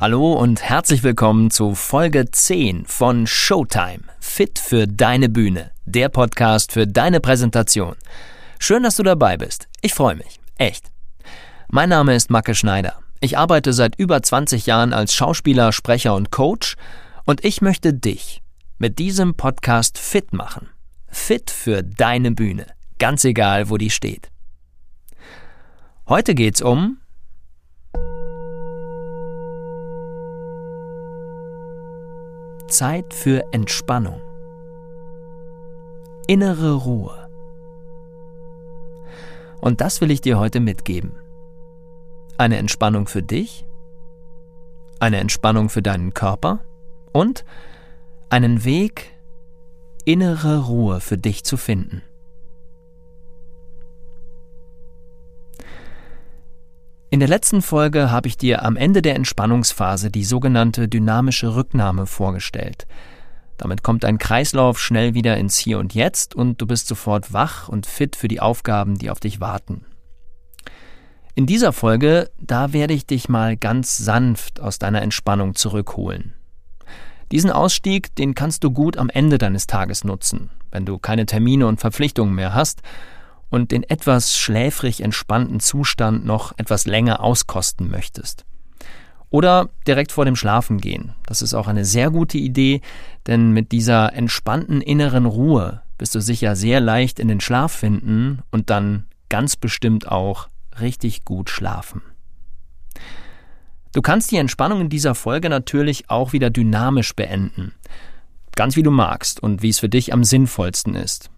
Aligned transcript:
Hallo 0.00 0.32
und 0.32 0.62
herzlich 0.62 1.02
willkommen 1.02 1.50
zu 1.50 1.74
Folge 1.74 2.30
10 2.30 2.86
von 2.86 3.26
Showtime. 3.26 4.00
Fit 4.18 4.58
für 4.58 4.86
deine 4.86 5.28
Bühne. 5.28 5.72
Der 5.84 6.08
Podcast 6.08 6.72
für 6.72 6.86
deine 6.86 7.20
Präsentation. 7.20 7.96
Schön, 8.58 8.82
dass 8.82 8.96
du 8.96 9.02
dabei 9.02 9.36
bist. 9.36 9.68
Ich 9.82 9.92
freue 9.92 10.14
mich. 10.14 10.40
Echt. 10.56 10.86
Mein 11.68 11.90
Name 11.90 12.14
ist 12.14 12.30
Macke 12.30 12.54
Schneider. 12.54 12.94
Ich 13.20 13.36
arbeite 13.36 13.74
seit 13.74 13.94
über 13.96 14.22
20 14.22 14.64
Jahren 14.64 14.94
als 14.94 15.12
Schauspieler, 15.12 15.70
Sprecher 15.70 16.14
und 16.14 16.30
Coach 16.30 16.76
und 17.26 17.44
ich 17.44 17.60
möchte 17.60 17.92
dich 17.92 18.40
mit 18.78 18.98
diesem 18.98 19.34
Podcast 19.34 19.98
fit 19.98 20.32
machen. 20.32 20.70
Fit 21.08 21.50
für 21.50 21.82
deine 21.82 22.30
Bühne. 22.30 22.64
Ganz 22.98 23.22
egal, 23.26 23.68
wo 23.68 23.76
die 23.76 23.90
steht. 23.90 24.30
Heute 26.08 26.34
geht's 26.34 26.62
um 26.62 26.96
Zeit 32.70 33.12
für 33.12 33.52
Entspannung. 33.52 34.20
Innere 36.26 36.74
Ruhe. 36.74 37.28
Und 39.60 39.80
das 39.80 40.00
will 40.00 40.10
ich 40.10 40.20
dir 40.20 40.38
heute 40.38 40.60
mitgeben. 40.60 41.12
Eine 42.38 42.56
Entspannung 42.56 43.06
für 43.06 43.22
dich, 43.22 43.66
eine 44.98 45.18
Entspannung 45.18 45.68
für 45.68 45.82
deinen 45.82 46.14
Körper 46.14 46.60
und 47.12 47.44
einen 48.30 48.64
Weg, 48.64 49.10
innere 50.04 50.66
Ruhe 50.66 51.00
für 51.00 51.18
dich 51.18 51.44
zu 51.44 51.56
finden. 51.56 52.02
In 57.12 57.18
der 57.18 57.28
letzten 57.28 57.60
Folge 57.60 58.12
habe 58.12 58.28
ich 58.28 58.36
dir 58.36 58.62
am 58.62 58.76
Ende 58.76 59.02
der 59.02 59.16
Entspannungsphase 59.16 60.12
die 60.12 60.22
sogenannte 60.22 60.86
dynamische 60.86 61.56
Rücknahme 61.56 62.06
vorgestellt. 62.06 62.86
Damit 63.58 63.82
kommt 63.82 64.04
dein 64.04 64.18
Kreislauf 64.18 64.78
schnell 64.78 65.12
wieder 65.12 65.36
ins 65.36 65.58
Hier 65.58 65.80
und 65.80 65.92
Jetzt 65.92 66.36
und 66.36 66.60
du 66.60 66.68
bist 66.68 66.86
sofort 66.86 67.32
wach 67.32 67.68
und 67.68 67.86
fit 67.86 68.14
für 68.14 68.28
die 68.28 68.38
Aufgaben, 68.38 68.96
die 68.96 69.10
auf 69.10 69.18
dich 69.18 69.40
warten. 69.40 69.84
In 71.34 71.46
dieser 71.46 71.72
Folge, 71.72 72.30
da 72.38 72.72
werde 72.72 72.94
ich 72.94 73.06
dich 73.06 73.28
mal 73.28 73.56
ganz 73.56 73.96
sanft 73.96 74.60
aus 74.60 74.78
deiner 74.78 75.02
Entspannung 75.02 75.56
zurückholen. 75.56 76.34
Diesen 77.32 77.50
Ausstieg, 77.50 78.14
den 78.14 78.36
kannst 78.36 78.62
du 78.62 78.70
gut 78.70 78.96
am 78.96 79.10
Ende 79.10 79.38
deines 79.38 79.66
Tages 79.66 80.04
nutzen, 80.04 80.50
wenn 80.70 80.86
du 80.86 80.98
keine 80.98 81.26
Termine 81.26 81.66
und 81.66 81.80
Verpflichtungen 81.80 82.36
mehr 82.36 82.54
hast 82.54 82.82
und 83.50 83.72
den 83.72 83.82
etwas 83.82 84.36
schläfrig 84.36 85.02
entspannten 85.02 85.60
Zustand 85.60 86.24
noch 86.24 86.52
etwas 86.56 86.86
länger 86.86 87.20
auskosten 87.22 87.90
möchtest. 87.90 88.44
Oder 89.28 89.70
direkt 89.86 90.10
vor 90.10 90.24
dem 90.24 90.34
Schlafen 90.34 90.78
gehen. 90.78 91.14
Das 91.26 91.42
ist 91.42 91.54
auch 91.54 91.68
eine 91.68 91.84
sehr 91.84 92.10
gute 92.10 92.38
Idee, 92.38 92.80
denn 93.26 93.52
mit 93.52 93.70
dieser 93.70 94.12
entspannten 94.12 94.80
inneren 94.80 95.26
Ruhe 95.26 95.82
bist 95.98 96.14
du 96.14 96.20
sicher 96.20 96.56
sehr 96.56 96.80
leicht 96.80 97.20
in 97.20 97.28
den 97.28 97.40
Schlaf 97.40 97.72
finden 97.72 98.42
und 98.50 98.70
dann 98.70 99.06
ganz 99.28 99.54
bestimmt 99.54 100.08
auch 100.08 100.48
richtig 100.80 101.24
gut 101.24 101.50
schlafen. 101.50 102.02
Du 103.92 104.02
kannst 104.02 104.30
die 104.30 104.36
Entspannung 104.36 104.82
in 104.82 104.88
dieser 104.88 105.14
Folge 105.14 105.48
natürlich 105.48 106.10
auch 106.10 106.32
wieder 106.32 106.50
dynamisch 106.50 107.14
beenden. 107.14 107.72
Ganz 108.54 108.76
wie 108.76 108.82
du 108.82 108.90
magst 108.90 109.42
und 109.42 109.62
wie 109.62 109.68
es 109.68 109.78
für 109.78 109.88
dich 109.88 110.12
am 110.12 110.24
sinnvollsten 110.24 110.94
ist. 110.94 111.30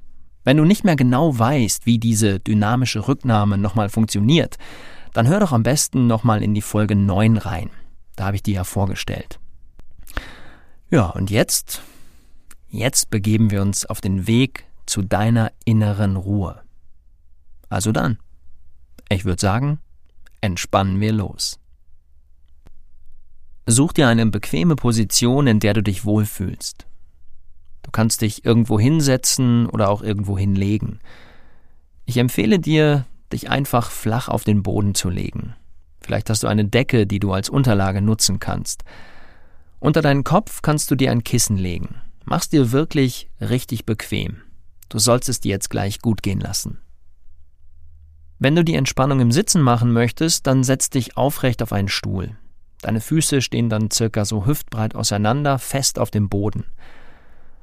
Wenn 0.44 0.56
du 0.56 0.64
nicht 0.64 0.84
mehr 0.84 0.96
genau 0.96 1.38
weißt, 1.38 1.86
wie 1.86 1.98
diese 1.98 2.40
dynamische 2.40 3.06
Rücknahme 3.06 3.58
nochmal 3.58 3.88
funktioniert, 3.88 4.58
dann 5.12 5.28
hör 5.28 5.40
doch 5.40 5.52
am 5.52 5.62
besten 5.62 6.06
nochmal 6.06 6.42
in 6.42 6.54
die 6.54 6.62
Folge 6.62 6.96
9 6.96 7.36
rein. 7.36 7.70
Da 8.16 8.26
habe 8.26 8.36
ich 8.36 8.42
die 8.42 8.52
ja 8.52 8.64
vorgestellt. 8.64 9.38
Ja, 10.90 11.06
und 11.06 11.30
jetzt, 11.30 11.82
jetzt 12.68 13.10
begeben 13.10 13.50
wir 13.50 13.62
uns 13.62 13.86
auf 13.86 14.00
den 14.00 14.26
Weg 14.26 14.64
zu 14.86 15.02
deiner 15.02 15.52
inneren 15.64 16.16
Ruhe. 16.16 16.60
Also 17.68 17.92
dann, 17.92 18.18
ich 19.08 19.24
würde 19.24 19.40
sagen, 19.40 19.78
entspannen 20.40 21.00
wir 21.00 21.12
los. 21.12 21.58
Such 23.66 23.92
dir 23.92 24.08
eine 24.08 24.26
bequeme 24.26 24.74
Position, 24.74 25.46
in 25.46 25.60
der 25.60 25.72
du 25.74 25.82
dich 25.82 26.04
wohlfühlst. 26.04 26.86
Du 27.92 27.98
kannst 27.98 28.22
dich 28.22 28.46
irgendwo 28.46 28.80
hinsetzen 28.80 29.66
oder 29.66 29.90
auch 29.90 30.00
irgendwo 30.00 30.38
hinlegen. 30.38 31.00
Ich 32.06 32.16
empfehle 32.16 32.58
dir, 32.58 33.04
dich 33.34 33.50
einfach 33.50 33.90
flach 33.90 34.28
auf 34.28 34.44
den 34.44 34.62
Boden 34.62 34.94
zu 34.94 35.10
legen. 35.10 35.56
Vielleicht 36.00 36.30
hast 36.30 36.42
du 36.42 36.46
eine 36.46 36.64
Decke, 36.64 37.06
die 37.06 37.18
du 37.20 37.34
als 37.34 37.50
Unterlage 37.50 38.00
nutzen 38.00 38.40
kannst. 38.40 38.84
Unter 39.78 40.00
deinen 40.00 40.24
Kopf 40.24 40.62
kannst 40.62 40.90
du 40.90 40.94
dir 40.94 41.10
ein 41.10 41.22
Kissen 41.22 41.58
legen. 41.58 41.96
Mach's 42.24 42.48
dir 42.48 42.72
wirklich 42.72 43.28
richtig 43.42 43.84
bequem. 43.84 44.38
Du 44.88 44.98
sollst 44.98 45.28
es 45.28 45.40
dir 45.40 45.50
jetzt 45.50 45.68
gleich 45.68 46.00
gut 46.00 46.22
gehen 46.22 46.40
lassen. 46.40 46.78
Wenn 48.38 48.56
du 48.56 48.64
die 48.64 48.74
Entspannung 48.74 49.20
im 49.20 49.32
Sitzen 49.32 49.60
machen 49.60 49.92
möchtest, 49.92 50.46
dann 50.46 50.64
setz 50.64 50.88
dich 50.88 51.18
aufrecht 51.18 51.62
auf 51.62 51.74
einen 51.74 51.88
Stuhl. 51.88 52.38
Deine 52.80 53.02
Füße 53.02 53.42
stehen 53.42 53.68
dann 53.68 53.90
circa 53.90 54.24
so 54.24 54.46
hüftbreit 54.46 54.94
auseinander, 54.94 55.58
fest 55.58 55.98
auf 55.98 56.10
dem 56.10 56.30
Boden. 56.30 56.64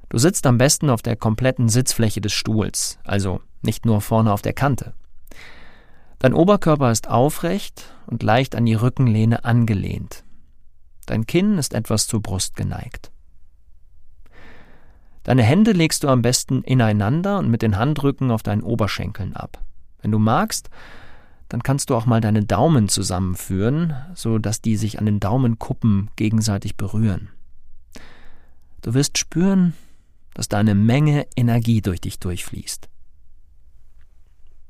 Du 0.10 0.18
sitzt 0.18 0.48
am 0.48 0.58
besten 0.58 0.90
auf 0.90 1.04
der 1.04 1.16
kompletten 1.16 1.70
Sitzfläche 1.70 2.20
des 2.20 2.34
Stuhls, 2.34 2.98
also 3.04 3.42
nicht 3.62 3.86
nur 3.86 4.02
vorne 4.02 4.34
auf 4.34 4.42
der 4.42 4.54
Kante. 4.54 4.94
Dein 6.18 6.34
Oberkörper 6.34 6.92
ist 6.92 7.08
aufrecht 7.08 7.94
und 8.08 8.24
leicht 8.24 8.56
an 8.56 8.66
die 8.66 8.74
Rückenlehne 8.74 9.46
angelehnt. 9.46 10.24
Dein 11.06 11.28
Kinn 11.28 11.58
ist 11.58 11.74
etwas 11.74 12.08
zur 12.08 12.22
Brust 12.22 12.56
geneigt. 12.56 13.12
Deine 15.24 15.44
Hände 15.44 15.74
legst 15.74 16.04
du 16.04 16.08
am 16.08 16.22
besten 16.22 16.64
ineinander 16.64 17.38
und 17.38 17.50
mit 17.50 17.62
den 17.62 17.78
Handrücken 17.78 18.32
auf 18.32 18.42
deinen 18.42 18.64
Oberschenkeln 18.64 19.36
ab. 19.36 19.64
Wenn 20.02 20.12
du 20.12 20.18
magst, 20.18 20.70
dann 21.50 21.62
kannst 21.62 21.90
du 21.90 21.96
auch 21.96 22.06
mal 22.06 22.22
deine 22.22 22.44
Daumen 22.44 22.90
zusammenführen, 22.90 23.96
so 24.16 24.40
dass 24.40 24.62
die 24.62 24.76
sich 24.76 24.98
an 24.98 25.06
den 25.06 25.20
Daumenkuppen 25.20 26.10
gegenseitig 26.16 26.78
berühren. 26.78 27.30
Du 28.82 28.94
wirst 28.94 29.18
spüren, 29.18 29.74
dass 30.34 30.48
da 30.48 30.58
eine 30.58 30.76
Menge 30.76 31.28
Energie 31.36 31.82
durch 31.82 32.02
dich 32.02 32.20
durchfließt. 32.20 32.90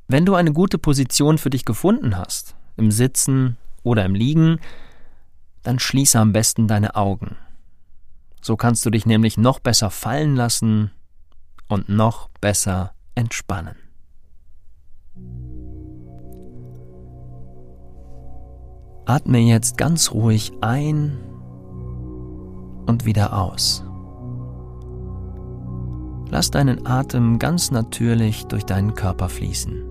Wenn 0.07 0.25
du 0.25 0.35
eine 0.35 0.53
gute 0.53 0.77
Position 0.77 1.37
für 1.37 1.49
dich 1.49 1.65
gefunden 1.65 2.17
hast, 2.17 2.55
im 2.77 2.91
Sitzen 2.91 3.57
oder 3.83 4.05
im 4.05 4.15
Liegen, 4.15 4.59
dann 5.63 5.79
schließe 5.79 6.19
am 6.19 6.33
besten 6.33 6.67
deine 6.67 6.95
Augen. 6.95 7.35
So 8.41 8.55
kannst 8.55 8.85
du 8.85 8.89
dich 8.89 9.05
nämlich 9.05 9.37
noch 9.37 9.59
besser 9.59 9.89
fallen 9.89 10.35
lassen 10.35 10.91
und 11.67 11.89
noch 11.89 12.29
besser 12.41 12.93
entspannen. 13.15 13.75
Atme 19.05 19.39
jetzt 19.39 19.77
ganz 19.77 20.11
ruhig 20.11 20.51
ein 20.61 21.17
und 22.85 23.05
wieder 23.05 23.37
aus. 23.37 23.83
Lass 26.31 26.51
deinen 26.51 26.85
Atem 26.85 27.39
ganz 27.39 27.71
natürlich 27.71 28.45
durch 28.45 28.63
deinen 28.63 28.93
Körper 28.93 29.29
fließen. 29.29 29.83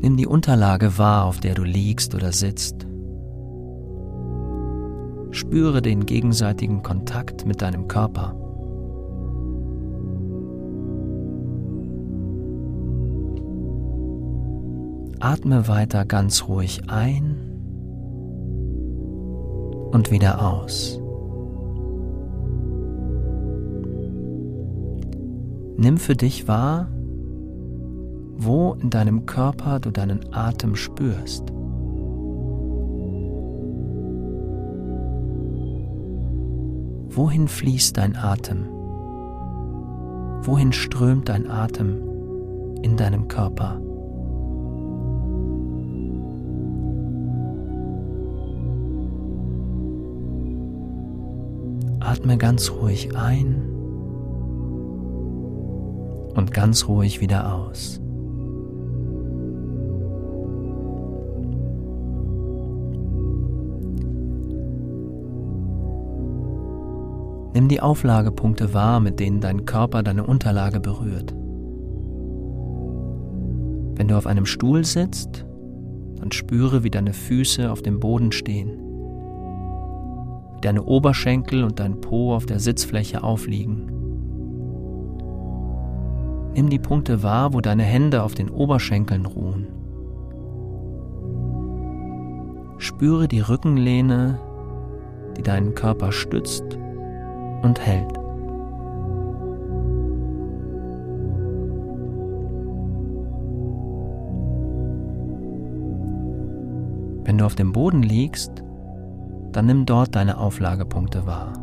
Nimm 0.00 0.16
die 0.16 0.26
Unterlage 0.26 0.98
wahr, 0.98 1.24
auf 1.24 1.40
der 1.40 1.54
du 1.54 1.64
liegst 1.64 2.14
oder 2.14 2.32
sitzt. 2.32 2.86
Spüre 5.32 5.82
den 5.82 6.06
gegenseitigen 6.06 6.82
Kontakt 6.82 7.44
mit 7.44 7.60
deinem 7.60 7.88
Körper. 7.88 8.34
Atme 15.20 15.66
weiter 15.66 16.04
ganz 16.04 16.46
ruhig 16.46 16.88
ein 16.88 17.45
und 19.96 20.10
wieder 20.10 20.46
aus. 20.46 21.00
Nimm 25.78 25.96
für 25.96 26.14
dich 26.14 26.46
wahr, 26.46 26.88
wo 28.36 28.74
in 28.74 28.90
deinem 28.90 29.24
Körper 29.24 29.80
du 29.80 29.90
deinen 29.90 30.34
Atem 30.34 30.76
spürst. 30.76 31.44
Wohin 37.08 37.48
fließt 37.48 37.96
dein 37.96 38.16
Atem? 38.16 38.66
Wohin 40.42 40.72
strömt 40.74 41.30
dein 41.30 41.50
Atem 41.50 42.76
in 42.82 42.98
deinem 42.98 43.28
Körper? 43.28 43.80
Atme 52.06 52.38
ganz 52.38 52.70
ruhig 52.70 53.16
ein 53.16 53.56
und 56.36 56.52
ganz 56.52 56.86
ruhig 56.86 57.20
wieder 57.20 57.52
aus. 57.52 58.00
Nimm 67.54 67.66
die 67.68 67.80
Auflagepunkte 67.80 68.72
wahr, 68.72 69.00
mit 69.00 69.18
denen 69.18 69.40
dein 69.40 69.64
Körper 69.64 70.04
deine 70.04 70.24
Unterlage 70.24 70.78
berührt. 70.78 71.34
Wenn 73.96 74.06
du 74.06 74.16
auf 74.16 74.28
einem 74.28 74.46
Stuhl 74.46 74.84
sitzt, 74.84 75.44
dann 76.20 76.30
spüre, 76.30 76.84
wie 76.84 76.90
deine 76.90 77.12
Füße 77.12 77.68
auf 77.72 77.82
dem 77.82 77.98
Boden 77.98 78.30
stehen, 78.30 78.85
deine 80.66 80.82
Oberschenkel 80.82 81.62
und 81.62 81.78
dein 81.78 82.00
Po 82.00 82.34
auf 82.34 82.44
der 82.44 82.58
Sitzfläche 82.58 83.22
aufliegen. 83.22 83.86
Nimm 86.54 86.70
die 86.70 86.80
Punkte 86.80 87.22
wahr, 87.22 87.54
wo 87.54 87.60
deine 87.60 87.84
Hände 87.84 88.22
auf 88.24 88.34
den 88.34 88.50
Oberschenkeln 88.50 89.26
ruhen. 89.26 89.68
Spüre 92.78 93.28
die 93.28 93.40
Rückenlehne, 93.40 94.40
die 95.36 95.42
deinen 95.42 95.74
Körper 95.74 96.10
stützt 96.10 96.64
und 97.62 97.78
hält. 97.80 98.18
Wenn 107.24 107.38
du 107.38 107.44
auf 107.44 107.54
dem 107.54 107.72
Boden 107.72 108.02
liegst, 108.02 108.65
dann 109.56 109.64
nimm 109.64 109.86
dort 109.86 110.14
deine 110.14 110.36
Auflagepunkte 110.36 111.26
wahr. 111.26 111.54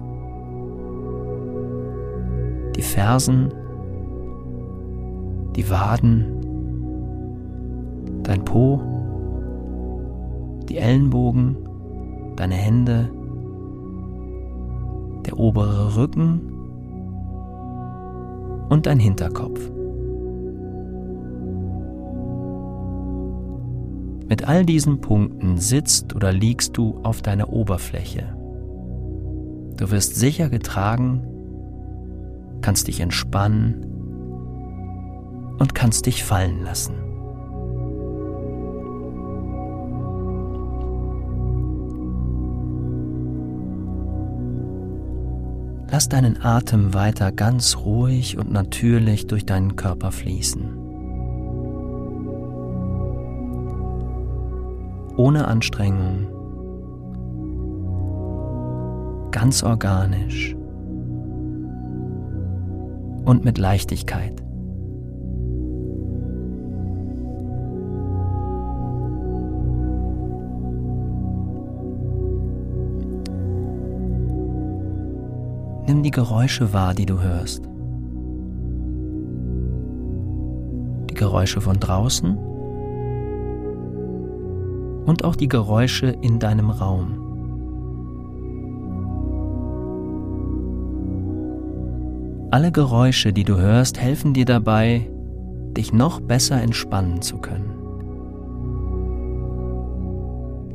Die 2.76 2.82
Fersen, 2.82 3.54
die 5.56 5.70
Waden, 5.70 6.26
dein 8.24 8.44
Po, 8.44 8.82
die 10.68 10.78
Ellenbogen, 10.78 11.56
deine 12.36 12.56
Hände, 12.56 13.12
der 15.28 15.38
obere 15.38 15.96
Rücken 15.96 16.42
und 18.70 18.88
dein 18.88 18.98
Hinterkopf. 18.98 19.70
Mit 24.34 24.48
all 24.48 24.66
diesen 24.66 25.00
Punkten 25.00 25.58
sitzt 25.58 26.16
oder 26.16 26.32
liegst 26.32 26.76
du 26.76 27.00
auf 27.04 27.22
deiner 27.22 27.50
Oberfläche. 27.50 28.36
Du 29.78 29.92
wirst 29.92 30.16
sicher 30.16 30.50
getragen, 30.50 31.22
kannst 32.62 32.88
dich 32.88 33.00
entspannen 33.00 33.86
und 35.60 35.76
kannst 35.76 36.08
dich 36.08 36.24
fallen 36.24 36.64
lassen. 36.64 36.96
Lass 45.92 46.10
deinen 46.10 46.42
Atem 46.42 46.96
weiter 46.96 47.32
ganz 47.32 47.78
ruhig 47.78 48.40
und 48.40 48.52
natürlich 48.52 49.28
durch 49.28 49.46
deinen 49.46 49.76
Körper 49.76 50.12
fließen. 50.12 50.83
Ohne 55.16 55.48
Anstrengung, 55.48 56.28
ganz 59.32 59.62
organisch 59.62 60.56
und 63.26 63.46
mit 63.46 63.58
Leichtigkeit. 63.58 64.44
Nimm 75.86 76.02
die 76.02 76.12
Geräusche 76.12 76.74
wahr, 76.74 76.94
die 76.96 77.06
du 77.06 77.22
hörst. 77.22 77.70
Die 81.10 81.14
Geräusche 81.14 81.62
von 81.62 81.80
draußen 81.80 82.53
und 85.06 85.24
auch 85.24 85.36
die 85.36 85.48
Geräusche 85.48 86.08
in 86.08 86.40
deinem 86.40 86.70
Raum. 86.70 87.24
Alle 92.52 92.72
Geräusche, 92.72 93.34
die 93.34 93.44
du 93.44 93.58
hörst, 93.58 94.00
helfen 94.00 94.34
dir 94.34 94.46
dabei, 94.46 95.10
dich 95.76 95.92
noch 95.92 96.20
besser 96.20 96.62
entspannen 96.62 97.22
zu 97.22 97.40
können. 97.40 97.74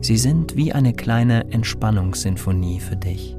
Sie 0.00 0.16
sind 0.16 0.56
wie 0.56 0.72
eine 0.72 0.92
kleine 0.92 1.52
Entspannungssinfonie 1.52 2.80
für 2.80 2.96
dich. 2.96 3.37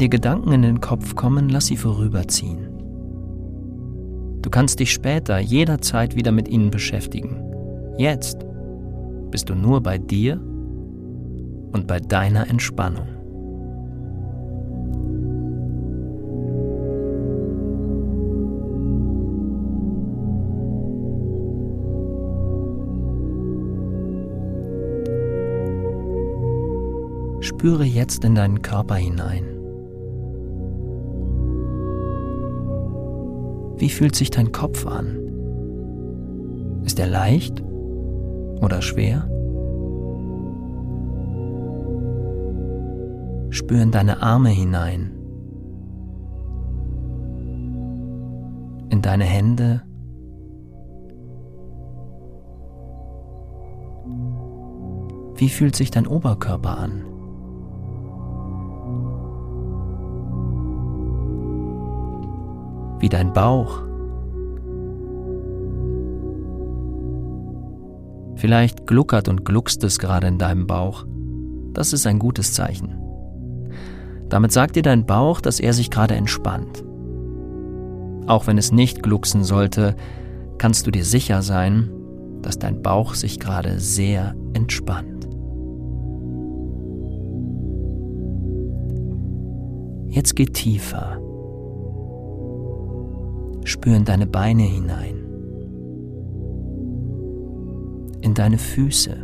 Dir 0.00 0.08
Gedanken 0.08 0.52
in 0.52 0.62
den 0.62 0.80
Kopf 0.80 1.14
kommen, 1.14 1.48
lass 1.48 1.66
sie 1.66 1.76
vorüberziehen. 1.76 2.68
Du 4.42 4.48
kannst 4.48 4.80
dich 4.80 4.92
später 4.92 5.38
jederzeit 5.38 6.16
wieder 6.16 6.32
mit 6.32 6.48
ihnen 6.48 6.70
beschäftigen. 6.70 7.42
Jetzt 7.98 8.38
bist 9.30 9.50
du 9.50 9.54
nur 9.54 9.82
bei 9.82 9.98
dir 9.98 10.40
und 11.72 11.86
bei 11.86 12.00
deiner 12.00 12.48
Entspannung. 12.48 13.06
Spüre 27.40 27.84
jetzt 27.84 28.24
in 28.24 28.34
deinen 28.34 28.62
Körper 28.62 28.94
hinein. 28.94 29.49
Wie 33.80 33.88
fühlt 33.88 34.14
sich 34.14 34.28
dein 34.28 34.52
Kopf 34.52 34.86
an? 34.86 35.16
Ist 36.84 36.98
er 36.98 37.06
leicht 37.06 37.62
oder 38.60 38.82
schwer? 38.82 39.26
Spüren 43.48 43.90
deine 43.90 44.22
Arme 44.22 44.50
hinein, 44.50 45.12
in 48.90 49.00
deine 49.00 49.24
Hände, 49.24 49.82
Wie 55.36 55.48
fühlt 55.48 55.74
sich 55.74 55.90
dein 55.90 56.06
Oberkörper 56.06 56.76
an? 56.76 57.09
Wie 63.00 63.08
dein 63.08 63.32
Bauch. 63.32 63.82
Vielleicht 68.36 68.86
gluckert 68.86 69.28
und 69.28 69.44
gluckst 69.44 69.82
es 69.84 69.98
gerade 69.98 70.26
in 70.26 70.38
deinem 70.38 70.66
Bauch. 70.66 71.04
Das 71.72 71.92
ist 71.92 72.06
ein 72.06 72.18
gutes 72.18 72.54
Zeichen. 72.54 72.96
Damit 74.28 74.52
sagt 74.52 74.76
dir 74.76 74.82
dein 74.82 75.04
Bauch, 75.06 75.40
dass 75.40 75.60
er 75.60 75.72
sich 75.72 75.90
gerade 75.90 76.14
entspannt. 76.14 76.84
Auch 78.26 78.46
wenn 78.46 78.58
es 78.58 78.72
nicht 78.72 79.02
glucksen 79.02 79.44
sollte, 79.44 79.96
kannst 80.58 80.86
du 80.86 80.90
dir 80.90 81.04
sicher 81.04 81.42
sein, 81.42 81.90
dass 82.42 82.58
dein 82.58 82.80
Bauch 82.80 83.14
sich 83.14 83.40
gerade 83.40 83.80
sehr 83.80 84.34
entspannt. 84.54 85.28
Jetzt 90.06 90.34
geh 90.34 90.46
tiefer 90.46 91.20
Spür 93.64 93.96
in 93.96 94.04
deine 94.04 94.26
Beine 94.26 94.62
hinein. 94.62 95.20
in 98.22 98.34
deine 98.34 98.58
Füße, 98.58 99.16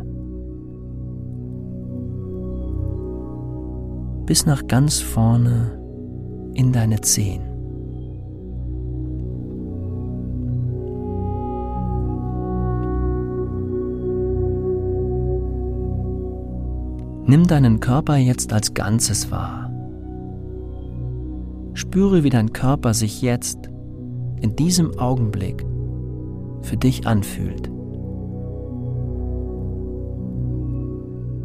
bis 4.25 4.45
nach 4.45 4.67
ganz 4.67 4.99
vorne 4.99 5.79
in 6.53 6.73
deine 6.73 6.99
Zehen. 7.01 7.43
Nimm 17.29 17.45
deinen 17.45 17.81
Körper 17.81 18.15
jetzt 18.15 18.53
als 18.53 18.73
Ganzes 18.73 19.31
wahr. 19.31 19.69
Spüre, 21.73 22.23
wie 22.23 22.29
dein 22.29 22.53
Körper 22.53 22.93
sich 22.93 23.21
jetzt, 23.21 23.69
in 24.41 24.55
diesem 24.55 24.97
Augenblick, 24.99 25.65
für 26.61 26.77
dich 26.77 27.07
anfühlt. 27.07 27.69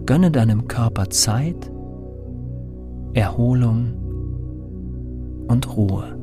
Gönne 0.06 0.30
deinem 0.30 0.68
Körper 0.68 1.10
Zeit, 1.10 1.70
Erholung 3.14 3.92
und 5.48 5.76
Ruhe. 5.76 6.18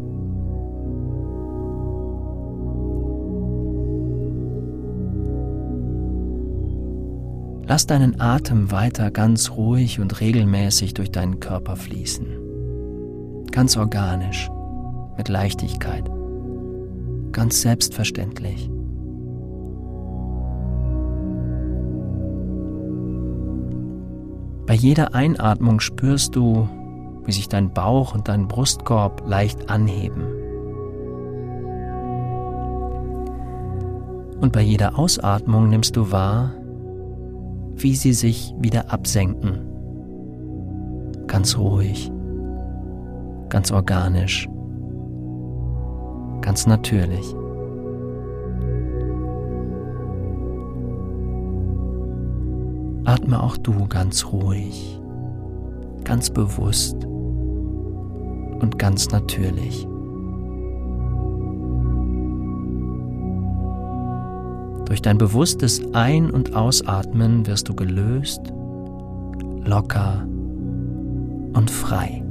Lass 7.67 7.85
deinen 7.85 8.19
Atem 8.19 8.71
weiter 8.71 9.11
ganz 9.11 9.51
ruhig 9.51 9.99
und 9.99 10.21
regelmäßig 10.21 10.95
durch 10.95 11.11
deinen 11.11 11.39
Körper 11.39 11.75
fließen. 11.75 12.25
Ganz 13.51 13.77
organisch, 13.77 14.49
mit 15.17 15.29
Leichtigkeit, 15.29 16.09
ganz 17.31 17.61
selbstverständlich. 17.61 18.69
Bei 24.65 24.75
jeder 24.75 25.15
Einatmung 25.15 25.79
spürst 25.79 26.35
du, 26.35 26.69
wie 27.25 27.31
sich 27.31 27.49
dein 27.49 27.73
Bauch 27.73 28.13
und 28.13 28.27
dein 28.27 28.47
Brustkorb 28.47 29.23
leicht 29.27 29.69
anheben. 29.69 30.23
Und 34.39 34.53
bei 34.53 34.61
jeder 34.61 34.97
Ausatmung 34.97 35.69
nimmst 35.69 35.95
du 35.95 36.11
wahr, 36.11 36.53
wie 37.75 37.95
sie 37.95 38.13
sich 38.13 38.53
wieder 38.59 38.93
absenken. 38.93 39.59
Ganz 41.27 41.57
ruhig, 41.57 42.11
ganz 43.49 43.71
organisch, 43.71 44.47
ganz 46.49 46.65
natürlich. 46.65 47.35
Atme 53.05 53.43
auch 53.43 53.55
du 53.57 53.87
ganz 53.87 54.25
ruhig, 54.25 54.99
ganz 56.05 56.31
bewusst 56.31 56.95
und 57.05 58.79
ganz 58.79 59.11
natürlich. 59.11 59.87
Durch 64.85 65.03
dein 65.03 65.19
bewusstes 65.19 65.83
Ein- 65.93 66.31
und 66.31 66.55
Ausatmen 66.55 67.45
wirst 67.45 67.69
du 67.69 67.75
gelöst, 67.75 68.41
locker 69.65 70.27
und 71.53 71.69
frei. 71.69 72.23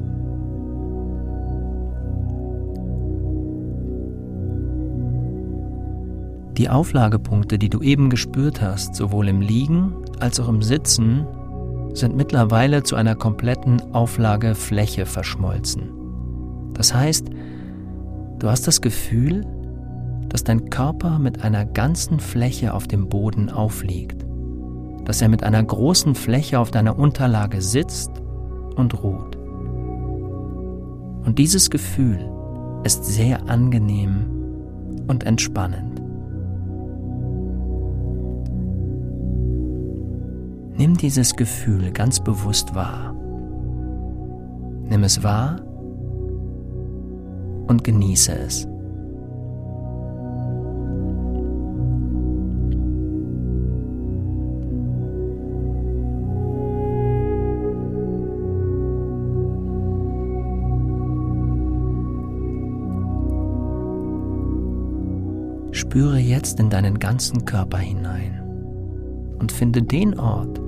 Die 6.59 6.69
Auflagepunkte, 6.69 7.57
die 7.57 7.69
du 7.69 7.83
eben 7.83 8.11
gespürt 8.11 8.61
hast, 8.61 8.97
sowohl 8.97 9.29
im 9.29 9.41
Liegen 9.41 9.95
als 10.19 10.41
auch 10.41 10.49
im 10.49 10.61
Sitzen, 10.61 11.25
sind 11.95 12.17
mittlerweile 12.17 12.83
zu 12.83 12.97
einer 12.97 13.15
kompletten 13.15 13.81
Auflagefläche 13.95 15.07
verschmolzen. 15.07 15.93
Das 16.75 16.93
heißt, 16.93 17.29
du 18.41 18.49
hast 18.49 18.67
das 18.67 18.81
Gefühl, 18.81 19.47
dass 20.29 20.43
dein 20.43 20.69
Körper 20.69 21.21
mit 21.21 21.45
einer 21.45 21.65
ganzen 21.65 22.19
Fläche 22.19 22.75
auf 22.75 22.89
dem 22.89 23.09
Boden 23.09 23.51
aufliegt, 23.51 24.27
dass 25.05 25.23
er 25.23 25.29
mit 25.29 25.45
einer 25.45 25.63
großen 25.63 26.17
Fläche 26.17 26.59
auf 26.59 26.73
deiner 26.73 26.99
Unterlage 26.99 27.63
sitzt 27.63 28.11
und 28.75 29.01
ruht. 29.01 29.37
Und 31.25 31.39
dieses 31.39 31.71
Gefühl 31.71 32.19
ist 32.83 33.05
sehr 33.05 33.49
angenehm 33.49 34.27
und 35.07 35.23
entspannend. 35.23 35.98
Nimm 40.79 40.97
dieses 40.97 41.35
Gefühl 41.35 41.91
ganz 41.91 42.21
bewusst 42.21 42.73
wahr. 42.73 43.13
Nimm 44.89 45.03
es 45.03 45.25
wahr 45.25 45.61
und 47.67 47.83
genieße 47.83 48.33
es. 48.33 48.69
Spüre 65.73 66.19
jetzt 66.19 66.61
in 66.61 66.71
deinen 66.71 67.01
ganzen 67.01 67.45
Körper 67.45 67.79
hinein 67.79 68.43
und 69.41 69.51
finde 69.51 69.83
den 69.83 70.19
Ort, 70.19 70.61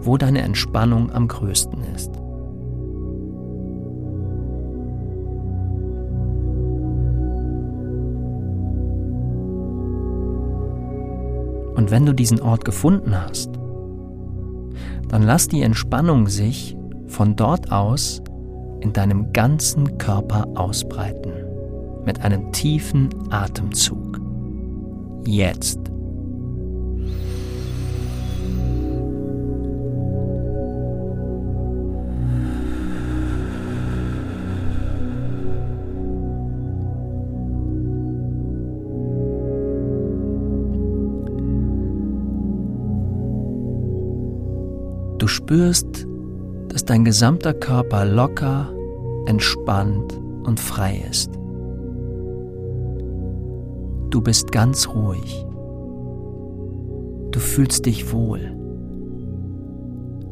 wo 0.00 0.16
deine 0.16 0.42
Entspannung 0.42 1.12
am 1.12 1.28
größten 1.28 1.82
ist. 1.94 2.10
Und 11.76 11.92
wenn 11.92 12.06
du 12.06 12.12
diesen 12.12 12.40
Ort 12.40 12.64
gefunden 12.64 13.14
hast, 13.14 13.50
dann 15.08 15.22
lass 15.22 15.48
die 15.48 15.62
Entspannung 15.62 16.26
sich 16.26 16.76
von 17.06 17.36
dort 17.36 17.72
aus 17.72 18.20
in 18.80 18.92
deinem 18.92 19.32
ganzen 19.32 19.96
Körper 19.96 20.46
ausbreiten 20.54 21.32
mit 22.04 22.20
einem 22.20 22.52
tiefen 22.52 23.08
Atemzug. 23.30 24.20
Jetzt. 25.24 25.80
Spürst, 45.48 46.06
dass 46.68 46.84
dein 46.84 47.06
gesamter 47.06 47.54
Körper 47.54 48.04
locker, 48.04 48.70
entspannt 49.24 50.20
und 50.44 50.60
frei 50.60 51.02
ist. 51.08 51.30
Du 54.10 54.20
bist 54.20 54.52
ganz 54.52 54.86
ruhig. 54.88 55.46
Du 57.30 57.40
fühlst 57.40 57.86
dich 57.86 58.12
wohl. 58.12 58.54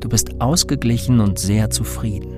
Du 0.01 0.11
bist 0.11 0.39
ausgeglichen 0.43 1.21
und 1.21 1.39
sehr 1.39 1.71
zufrieden. 1.71 2.35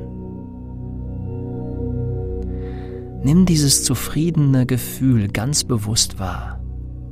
Nimm 3.24 3.44
dieses 3.44 3.82
zufriedene 3.82 4.66
Gefühl 4.66 5.26
ganz 5.26 5.64
bewusst 5.64 6.20
wahr. 6.20 6.62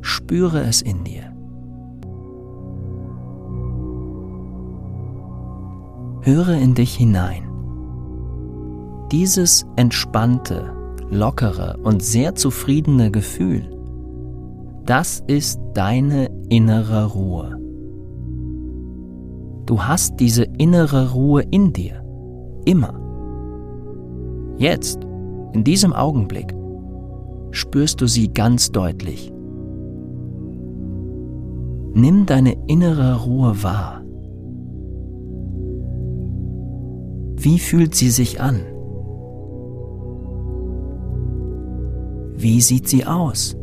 Spüre 0.00 0.61
es 0.61 0.80
in 0.80 1.02
dir. 1.02 1.25
Höre 6.26 6.54
in 6.61 6.75
dich 6.75 6.95
hinein. 6.95 7.49
Dieses 9.11 9.64
entspannte, 9.76 10.73
lockere 11.09 11.78
und 11.83 12.02
sehr 12.02 12.35
zufriedene 12.35 13.11
Gefühl 13.11 13.71
das 14.87 15.21
ist 15.26 15.61
deine 15.75 16.30
innere 16.49 17.06
Ruhe. 17.06 17.61
Du 19.66 19.83
hast 19.83 20.21
diese 20.21 20.45
innere 20.59 21.12
Ruhe 21.12 21.42
in 21.42 21.73
dir. 21.73 22.04
Immer. 22.64 22.95
Jetzt, 24.59 25.00
in 25.54 25.64
diesem 25.64 25.92
Augenblick, 25.92 26.54
spürst 27.50 28.00
du 28.00 28.06
sie 28.06 28.28
ganz 28.33 28.71
deutlich. 28.71 29.33
Nimm 31.95 32.26
deine 32.26 32.56
innere 32.68 33.25
Ruhe 33.25 33.61
wahr. 33.64 34.02
Wie 37.37 37.59
fühlt 37.59 37.95
sie 37.95 38.11
sich 38.11 38.40
an? 38.40 38.61
Wie 42.37 42.61
sieht 42.61 42.88
sie 42.88 43.07
aus? 43.07 43.57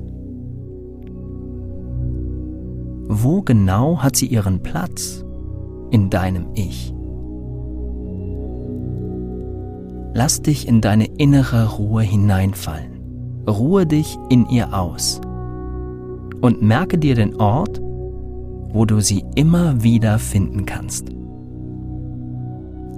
wo 3.23 3.41
genau 3.41 3.99
hat 3.99 4.15
sie 4.15 4.27
ihren 4.27 4.61
Platz 4.61 5.23
in 5.91 6.09
deinem 6.09 6.47
Ich? 6.55 6.93
Lass 10.13 10.41
dich 10.41 10.67
in 10.67 10.81
deine 10.81 11.05
innere 11.05 11.75
Ruhe 11.77 12.03
hineinfallen. 12.03 13.01
Ruhe 13.47 13.85
dich 13.85 14.17
in 14.29 14.47
ihr 14.47 14.77
aus. 14.77 15.19
Und 16.41 16.61
merke 16.61 16.97
dir 16.97 17.15
den 17.15 17.35
Ort, 17.35 17.81
wo 17.81 18.85
du 18.85 18.99
sie 18.99 19.23
immer 19.35 19.83
wieder 19.83 20.19
finden 20.19 20.65
kannst. 20.65 21.09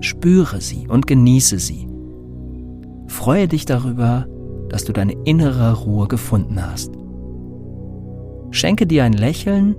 Spüre 0.01 0.61
sie 0.61 0.87
und 0.87 1.07
genieße 1.07 1.59
sie. 1.59 1.87
Freue 3.07 3.47
dich 3.47 3.65
darüber, 3.65 4.27
dass 4.69 4.85
du 4.85 4.93
deine 4.93 5.13
innere 5.25 5.73
Ruhe 5.83 6.07
gefunden 6.07 6.59
hast. 6.61 6.91
Schenke 8.51 8.87
dir 8.87 9.03
ein 9.03 9.13
Lächeln 9.13 9.75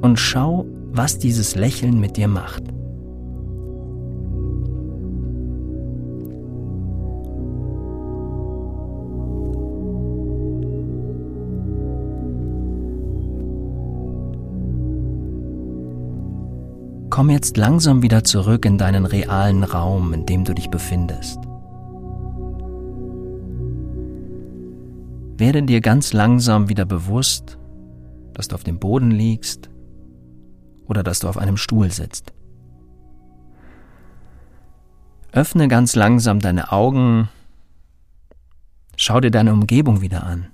und 0.00 0.18
schau, 0.18 0.66
was 0.92 1.18
dieses 1.18 1.56
Lächeln 1.56 2.00
mit 2.00 2.16
dir 2.16 2.28
macht. 2.28 2.62
Komm 17.16 17.30
jetzt 17.30 17.56
langsam 17.56 18.02
wieder 18.02 18.24
zurück 18.24 18.66
in 18.66 18.76
deinen 18.76 19.06
realen 19.06 19.64
Raum, 19.64 20.12
in 20.12 20.26
dem 20.26 20.44
du 20.44 20.52
dich 20.52 20.68
befindest. 20.68 21.38
Werde 25.38 25.62
dir 25.62 25.80
ganz 25.80 26.12
langsam 26.12 26.68
wieder 26.68 26.84
bewusst, 26.84 27.56
dass 28.34 28.48
du 28.48 28.54
auf 28.54 28.64
dem 28.64 28.78
Boden 28.78 29.10
liegst 29.10 29.70
oder 30.88 31.02
dass 31.02 31.20
du 31.20 31.28
auf 31.28 31.38
einem 31.38 31.56
Stuhl 31.56 31.90
sitzt. 31.90 32.34
Öffne 35.32 35.68
ganz 35.68 35.96
langsam 35.96 36.40
deine 36.40 36.70
Augen, 36.70 37.30
schau 38.98 39.20
dir 39.20 39.30
deine 39.30 39.54
Umgebung 39.54 40.02
wieder 40.02 40.24
an. 40.24 40.48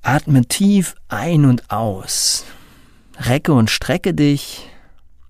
Atme 0.00 0.42
tief 0.42 0.94
ein 1.08 1.44
und 1.44 1.72
aus. 1.72 2.44
Recke 3.18 3.52
und 3.52 3.70
strecke 3.70 4.14
dich 4.14 4.68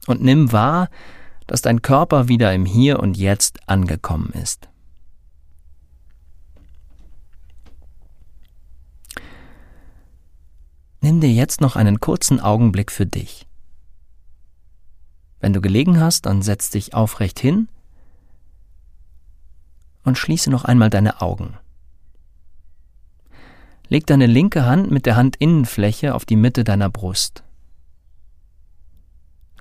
und 0.07 0.23
nimm 0.23 0.53
wahr, 0.53 0.91
dass 1.47 1.63
dein 1.63 1.81
Körper 1.81 2.29
wieder 2.29 2.53
im 2.53 2.67
Hier 2.67 3.01
und 3.01 3.17
Jetzt 3.17 3.69
angekommen 3.69 4.31
ist. 4.33 4.69
Nimm 11.01 11.21
dir 11.21 11.33
jetzt 11.33 11.61
noch 11.61 11.77
einen 11.77 12.01
kurzen 12.01 12.41
Augenblick 12.41 12.93
für 12.93 13.07
dich. 13.07 13.47
Wenn 15.41 15.53
du 15.53 15.61
gelegen 15.61 16.01
hast, 16.01 16.27
dann 16.27 16.43
setz 16.43 16.71
dich 16.71 16.93
aufrecht 16.93 17.39
hin 17.39 17.69
und 20.05 20.19
schließe 20.19 20.51
noch 20.51 20.65
einmal 20.65 20.91
deine 20.91 21.23
Augen. 21.23 21.57
Leg 23.89 24.07
deine 24.07 24.27
linke 24.27 24.67
Hand 24.67 24.91
mit 24.91 25.07
der 25.07 25.17
Handinnenfläche 25.17 26.15
auf 26.15 26.27
die 26.27 26.37
Mitte 26.37 26.65
deiner 26.65 26.91
Brust. 26.91 27.43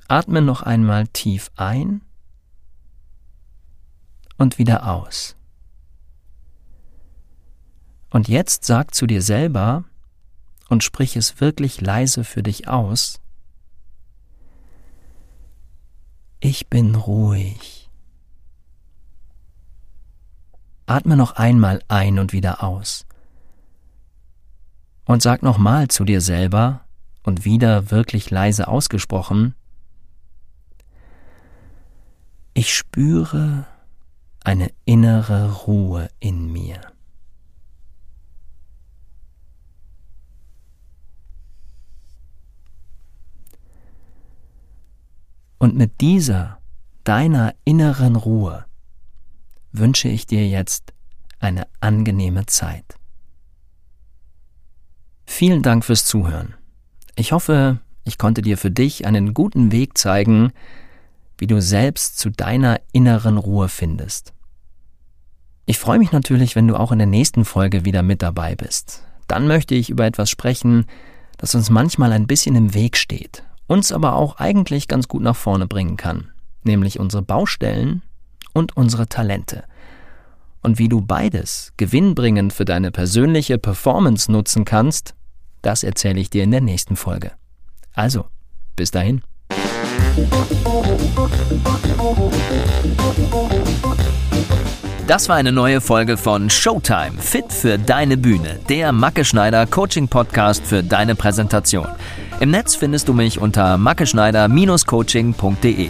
Atme 0.07 0.41
noch 0.41 0.61
einmal 0.61 1.07
tief 1.07 1.51
ein 1.55 2.01
und 4.37 4.57
wieder 4.57 4.87
aus. 4.87 5.35
Und 8.09 8.29
jetzt 8.29 8.63
sag 8.63 8.95
zu 8.95 9.05
dir 9.05 9.21
selber 9.21 9.83
und 10.69 10.83
sprich 10.83 11.17
es 11.17 11.41
wirklich 11.41 11.81
leise 11.81 12.23
für 12.23 12.41
dich 12.41 12.69
aus. 12.69 13.19
Ich 16.39 16.69
bin 16.69 16.95
ruhig. 16.95 17.89
Atme 20.85 21.17
noch 21.17 21.33
einmal 21.33 21.81
ein 21.89 22.17
und 22.17 22.31
wieder 22.31 22.63
aus. 22.63 23.05
Und 25.03 25.21
sag 25.21 25.43
nochmal 25.43 25.89
zu 25.89 26.05
dir 26.05 26.21
selber 26.21 26.85
und 27.23 27.43
wieder 27.43 27.91
wirklich 27.91 28.29
leise 28.29 28.69
ausgesprochen, 28.69 29.53
ich 32.57 32.75
spüre 32.75 33.67
eine 34.43 34.71
innere 34.83 35.53
Ruhe 35.67 36.09
in 36.19 36.51
mir. 36.51 36.81
Und 45.59 45.75
mit 45.75 46.01
dieser, 46.01 46.57
deiner 47.03 47.53
inneren 47.63 48.15
Ruhe, 48.15 48.65
wünsche 49.71 50.07
ich 50.07 50.25
dir 50.25 50.47
jetzt 50.47 50.93
eine 51.37 51.67
angenehme 51.79 52.47
Zeit. 52.47 52.97
Vielen 55.27 55.61
Dank 55.61 55.85
fürs 55.85 56.07
Zuhören. 56.07 56.55
Ich 57.15 57.33
hoffe, 57.33 57.81
ich 58.03 58.17
konnte 58.17 58.41
dir 58.41 58.57
für 58.57 58.71
dich 58.71 59.05
einen 59.05 59.35
guten 59.35 59.71
Weg 59.71 59.95
zeigen, 59.95 60.53
wie 61.37 61.47
du 61.47 61.61
selbst 61.61 62.17
zu 62.17 62.29
deiner 62.29 62.79
inneren 62.91 63.37
Ruhe 63.37 63.69
findest. 63.69 64.33
Ich 65.65 65.79
freue 65.79 65.99
mich 65.99 66.11
natürlich, 66.11 66.55
wenn 66.55 66.67
du 66.67 66.75
auch 66.75 66.91
in 66.91 66.99
der 66.99 67.07
nächsten 67.07 67.45
Folge 67.45 67.85
wieder 67.85 68.01
mit 68.01 68.21
dabei 68.21 68.55
bist. 68.55 69.03
Dann 69.27 69.47
möchte 69.47 69.75
ich 69.75 69.89
über 69.89 70.05
etwas 70.05 70.29
sprechen, 70.29 70.85
das 71.37 71.53
uns 71.55 71.69
manchmal 71.69 72.13
ein 72.13 72.27
bisschen 72.27 72.55
im 72.55 72.73
Weg 72.73 72.97
steht, 72.97 73.43
uns 73.67 73.91
aber 73.91 74.15
auch 74.15 74.37
eigentlich 74.37 74.87
ganz 74.87 75.07
gut 75.07 75.21
nach 75.21 75.35
vorne 75.35 75.67
bringen 75.67 75.97
kann, 75.97 76.31
nämlich 76.63 76.99
unsere 76.99 77.21
Baustellen 77.21 78.01
und 78.53 78.75
unsere 78.77 79.07
Talente. 79.07 79.65
Und 80.61 80.79
wie 80.79 80.89
du 80.89 81.01
beides 81.01 81.73
gewinnbringend 81.77 82.53
für 82.53 82.65
deine 82.65 82.91
persönliche 82.91 83.57
Performance 83.57 84.31
nutzen 84.31 84.65
kannst, 84.65 85.15
das 85.61 85.83
erzähle 85.83 86.19
ich 86.19 86.29
dir 86.29 86.43
in 86.43 86.51
der 86.51 86.61
nächsten 86.61 86.95
Folge. 86.95 87.31
Also, 87.93 88.25
bis 88.75 88.91
dahin. 88.91 89.21
Das 95.07 95.29
war 95.29 95.35
eine 95.35 95.51
neue 95.51 95.79
Folge 95.79 96.17
von 96.17 96.49
Showtime, 96.49 97.19
fit 97.19 97.53
für 97.53 97.77
deine 97.77 98.17
Bühne, 98.17 98.59
der 98.67 98.91
Macke 98.91 99.23
Schneider 99.23 99.65
Coaching 99.65 100.07
Podcast 100.07 100.65
für 100.65 100.83
deine 100.83 101.15
Präsentation. 101.15 101.87
Im 102.39 102.51
Netz 102.51 102.75
findest 102.75 103.07
du 103.07 103.13
mich 103.13 103.39
unter 103.39 103.77
mackeschneider-coaching.de. 103.77 105.89